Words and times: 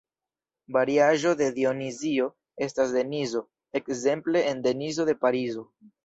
Variaĵo 0.75 1.33
de 1.41 1.49
"Dionizio" 1.57 2.29
estas 2.67 2.93
Denizo, 2.95 3.41
ekzemple 3.81 4.41
en 4.53 4.63
Denizo 4.69 5.07
de 5.11 5.15
Parizo. 5.27 5.67